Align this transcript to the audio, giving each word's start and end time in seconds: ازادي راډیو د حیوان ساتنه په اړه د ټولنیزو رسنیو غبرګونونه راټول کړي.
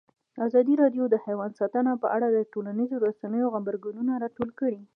ازادي 0.45 0.73
راډیو 0.83 1.03
د 1.09 1.15
حیوان 1.25 1.51
ساتنه 1.59 1.91
په 2.01 2.07
اړه 2.15 2.27
د 2.31 2.37
ټولنیزو 2.51 2.95
رسنیو 3.07 3.51
غبرګونونه 3.53 4.11
راټول 4.23 4.49
کړي. 4.59 4.79